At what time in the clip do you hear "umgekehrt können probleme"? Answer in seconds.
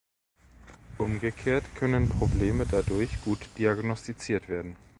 0.97-2.65